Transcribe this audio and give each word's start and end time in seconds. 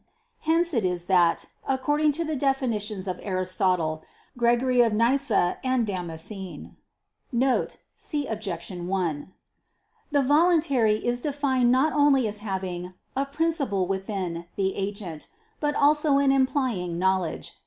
Hence 0.49 0.73
it 0.73 0.83
is 0.83 1.05
that, 1.05 1.45
according 1.67 2.11
to 2.13 2.25
the 2.25 2.35
definitions 2.35 3.07
of 3.07 3.19
Aristotle, 3.21 4.01
Gregory 4.35 4.81
of 4.81 4.93
Nyssa, 4.93 5.59
and 5.63 5.85
Damascene 5.85 6.75
[*See 7.93 8.25
Objection 8.25 8.87
1], 8.87 9.31
the 10.09 10.23
voluntary 10.23 10.95
is 10.95 11.21
defined 11.21 11.71
not 11.71 11.93
only 11.93 12.27
as 12.27 12.39
having 12.39 12.95
"a 13.15 13.27
principle 13.27 13.85
within" 13.85 14.47
the 14.55 14.75
agent, 14.75 15.27
but 15.59 15.75
also 15.75 16.17
as 16.17 16.31
implying 16.31 16.97
"knowledge." 16.97 17.59